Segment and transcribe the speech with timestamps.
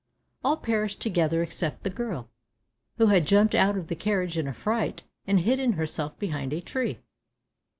[0.43, 2.27] All perished together except the girl,
[2.97, 6.59] who had jumped out of the carriage in a fright, and hidden herself behind a
[6.59, 6.97] tree.